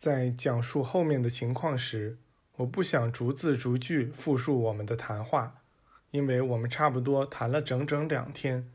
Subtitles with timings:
[0.00, 2.16] 在讲述后面的情况时，
[2.56, 5.60] 我不想逐字逐句复述我们的谈话，
[6.10, 8.66] 因为我们差不多谈了整整两天。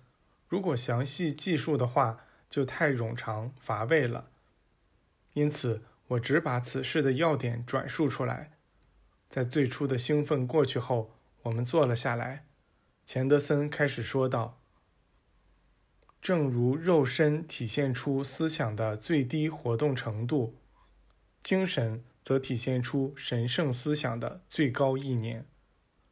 [0.48, 4.30] 如果详细记述的话，就太冗长乏味了。
[5.34, 8.52] 因此，我只把此事的要点转述出来。
[9.28, 11.12] 在最初的兴奋过去后，
[11.42, 12.46] 我们坐了下来。
[13.08, 14.60] 钱德森开始说道
[16.22, 20.56] ：“正如肉身体现出思想的最低活动程度，
[21.46, 25.46] 精神。”则体现出神圣思想的最高意念。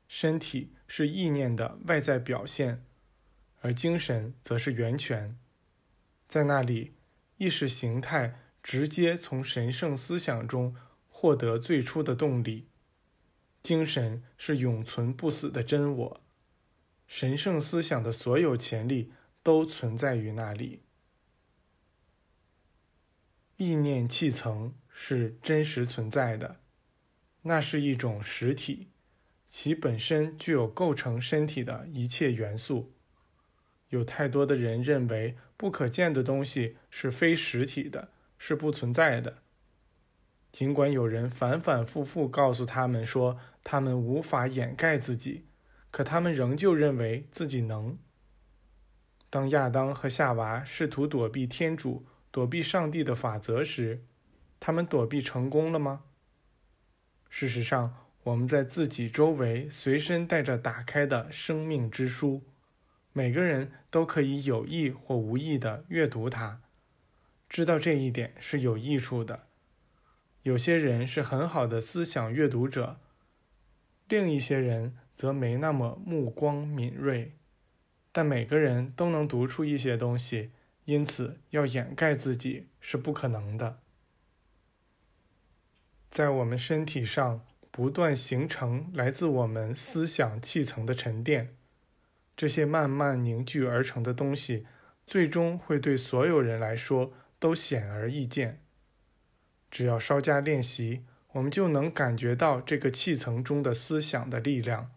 [0.08, 2.86] 身体是意念的外在表现，
[3.62, 5.36] 而精神则是源泉。
[6.30, 6.92] 在那里，
[7.38, 10.76] 意识形态直接从神圣思想中
[11.10, 12.68] 获得最初的动力。
[13.64, 16.22] 精神是永存不死的真我，
[17.08, 19.12] 神圣思想的所有潜力
[19.42, 20.84] 都存在于那里。
[23.64, 24.74] 意念气层。
[24.96, 26.58] 是真实存在的，
[27.42, 28.90] 那是一种实体，
[29.48, 32.94] 其本身具有构成身体的一切元素。
[33.90, 39.40] 有太多的人认为不可见的东西是非实体的，是不存在的。
[40.52, 45.48] 尽管有人反反复复告诉他们说他们无法掩盖自己，
[45.90, 47.98] 可他们仍旧认为自己能。
[49.32, 54.04] 当亚当和夏娃试图躲避天主、躲避上帝的法则时，
[54.60, 56.02] 他们躲避成功了吗？
[57.30, 62.42] 事实上，我们在自己周围随身带着打开的生命之书，
[63.12, 66.60] 每个人都可以有意或无意地阅读它。
[67.48, 69.44] 知道这一点是有益处的。
[70.42, 73.00] 有些人是很好的思想阅读者，
[74.10, 77.34] 另一些人则没那么目光敏锐。
[78.12, 80.50] 但每个人都能读出一些东西，
[80.86, 83.80] 因此要掩盖自己是不可能的。
[86.10, 91.56] 在我们身体上不断形成来自我们思想气层的沉淀，
[92.38, 94.68] 这些慢慢凝聚而成的东西，
[95.08, 98.62] 最终会对所有人来说都显而易见。
[99.72, 104.92] 只要稍加练习，我们就能感觉到这个气层中的思想的力量，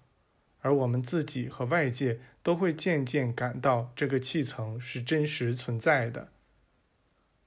[0.66, 6.32] 而我们自己和外界都会渐渐感到这个气层是真实存在的。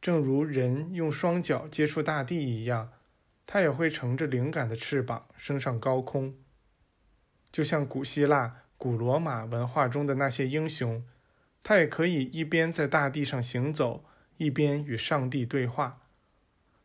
[0.02, 2.92] 正如人用双脚接触大地一样。
[3.52, 6.36] 它也会乘着灵感的翅膀升上高空，
[7.52, 11.04] 就像古希腊、古罗马文化中的那些英雄，
[11.64, 14.06] 他也可以一边在大地上行走，
[14.38, 16.04] 一边与上帝对话。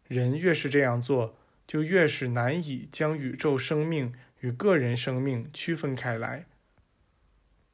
[0.08, 6.44] 人越是这样做，就越是难以将宇宙生命与个人生命区分开来。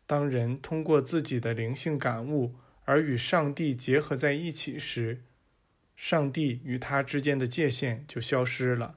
[0.07, 2.55] 当人通过自己的灵性感悟
[2.85, 5.25] 而与上帝结合在一起时，
[5.97, 8.95] 上帝与他之间的界限就消失了。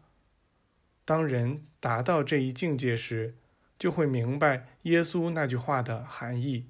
[1.03, 3.33] 当人达到这一境界时，
[3.79, 6.67] 就会明白耶稣那句话的含义：“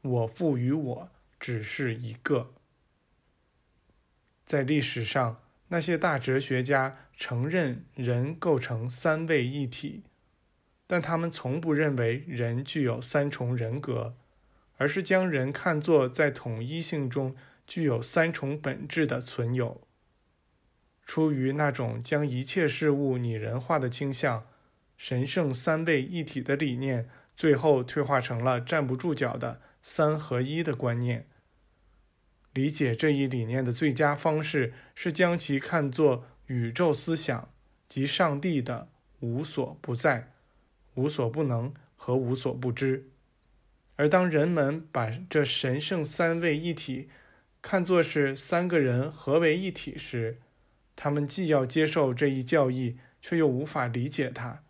[0.00, 2.54] 我父与我只是一个。”
[4.46, 10.02] 在历史上，那些大哲学家承认人构成三位一体，
[10.90, 14.16] 但他们从不认为人具有三重人格，
[14.76, 17.36] 而是将人看作在统一性中。
[17.64, 19.80] 具有三重本质的存有，
[21.06, 24.44] 出于那种将一切事物拟人化的倾向，
[24.96, 31.28] 神圣三位一体的理念最后退化成了站不住脚的三合一的观念。
[32.52, 37.52] 理解这一理念的最佳方式是将其看作宇宙思想
[37.88, 38.88] 及上帝的
[39.20, 40.32] 无所不在、
[40.94, 43.08] 无所不能和无所不知。
[43.96, 47.08] 而当人们把这神圣三位一体，
[47.60, 50.38] 看作是三个人合为一体时，
[50.96, 54.62] 他们既要接受这一教义，却又无法理解它，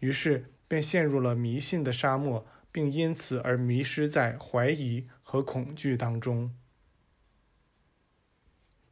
[0.00, 6.54] 于是便陷入了迷信的沙漠，并因此而迷失在怀疑和恐惧当中。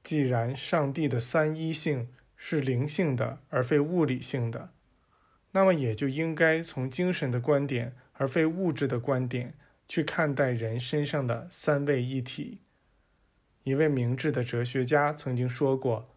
[0.03, 4.73] 既然上帝的三一性是灵性的而非物理性的，
[5.57, 9.55] 那么也就应该从精神的观点而非物质的观点
[9.89, 12.59] 去看待人身上的三位一体。
[13.63, 16.11] 一位明智的哲学家曾经说过：“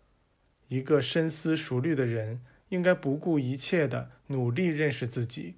[0.68, 5.56] 一个深思熟虑的人应该不顾一切地努力认识自己，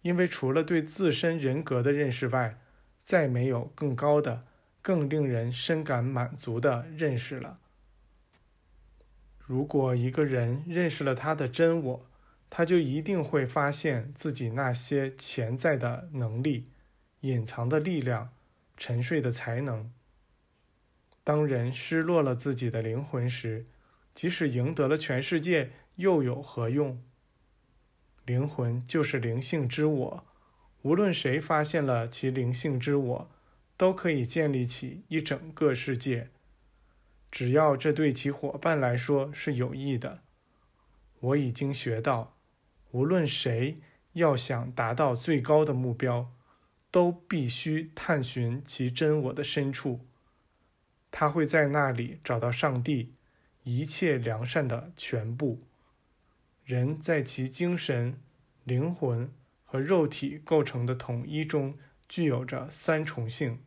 [0.00, 2.58] 因为除了对自身人格的认识外，
[3.02, 4.40] 再没有更高的、
[4.80, 7.58] 更令人深感满足的认识了。
[9.38, 12.06] 如果一个人认识了他的真我，
[12.48, 16.68] 他就一定会发现自己那些潜在的能力、
[17.20, 18.30] 隐藏的力量、
[18.76, 19.90] 沉睡的才能。”
[21.24, 23.64] 当人失落了自己的灵魂时，
[24.14, 27.02] 即使赢得了全世界，又有何用？
[28.26, 30.24] 灵魂就是灵性之我，
[30.82, 33.30] 无论谁发现了其灵性之我，
[33.76, 36.28] 都可以建立起一整个世界。
[37.30, 40.20] 只要这对其伙伴来说是有益的。
[41.20, 42.33] 我已经学到，
[42.94, 43.74] 无论谁
[44.12, 46.30] 要想达到最高的目标，
[46.92, 50.06] 都必须探寻其真我的深处。
[51.10, 53.12] 他会在那里找到上帝，
[53.64, 55.60] 一切良善的全部。
[56.64, 58.16] 人在其精神、
[58.62, 59.28] 灵魂
[59.64, 61.76] 和肉体构成的统一中，
[62.08, 63.58] 具有着三重性。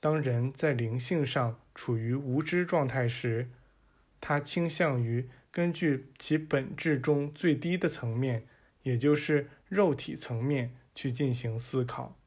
[0.00, 3.50] 当人在灵性上处于无知状态时，
[4.22, 8.42] 他倾向于根据其本质中最低的层面，
[8.82, 12.18] 也就是肉体层面去进行思考。